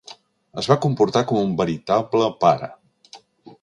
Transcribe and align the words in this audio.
Es 0.61 0.69
va 0.71 0.77
comportar 0.85 1.23
com 1.33 1.43
un 1.43 1.53
veritable 1.61 2.35
pare. 2.45 2.75